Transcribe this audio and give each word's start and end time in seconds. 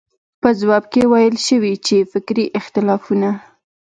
په 0.41 0.49
ځواب 0.59 0.83
کې 0.91 1.01
ویل 1.11 1.35
شوي 1.47 1.73
چې 1.85 1.95
فکري 2.11 2.45
اختلافونه 2.59 3.29
وو. 3.35 3.41